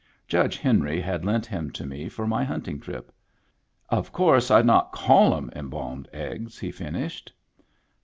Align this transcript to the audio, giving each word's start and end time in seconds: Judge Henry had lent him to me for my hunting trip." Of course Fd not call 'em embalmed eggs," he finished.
Judge 0.27 0.57
Henry 0.57 0.99
had 0.99 1.23
lent 1.23 1.45
him 1.45 1.69
to 1.69 1.85
me 1.85 2.09
for 2.09 2.25
my 2.25 2.43
hunting 2.43 2.79
trip." 2.79 3.13
Of 3.89 4.11
course 4.11 4.49
Fd 4.49 4.65
not 4.65 4.91
call 4.91 5.37
'em 5.37 5.51
embalmed 5.55 6.09
eggs," 6.11 6.57
he 6.57 6.71
finished. 6.71 7.31